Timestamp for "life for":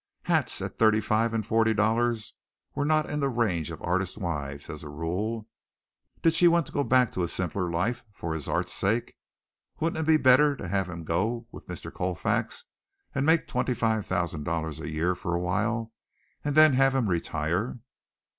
7.69-8.33